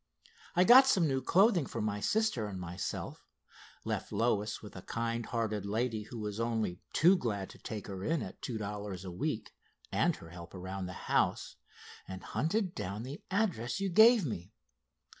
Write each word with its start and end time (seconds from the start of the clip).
I 0.55 0.63
got 0.63 0.87
some 0.87 1.07
new 1.07 1.21
clothing 1.21 1.67
for 1.67 1.79
my 1.79 1.99
sister 1.99 2.47
and 2.47 2.59
myself, 2.59 3.23
left 3.85 4.11
Lois 4.11 4.63
with 4.63 4.73
the 4.73 4.81
kind 4.81 5.27
hearted 5.27 5.63
lady 5.63 6.05
who 6.09 6.17
was 6.17 6.39
only 6.39 6.81
too 6.91 7.15
glad 7.15 7.51
to 7.51 7.59
take 7.59 7.85
her 7.85 8.03
in 8.03 8.23
at 8.23 8.41
two 8.41 8.57
dollars 8.57 9.05
a 9.05 9.11
week, 9.11 9.53
and 9.91 10.15
her 10.15 10.29
help 10.31 10.55
around 10.55 10.87
the 10.87 10.93
house, 11.05 11.55
and 12.07 12.23
hunted 12.23 12.73
down 12.73 13.03
the 13.03 13.21
address 13.29 13.79
you 13.79 13.89
gave 13.89 14.25
me. 14.25 14.51